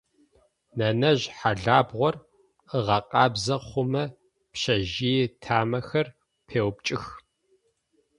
[0.77, 2.15] Нэнэжъ хьалабгъор
[2.77, 4.03] ыгъэкъабзэ хъумэ
[4.51, 6.07] пцэжъые тамэхэр
[6.47, 7.05] пеупкӏых.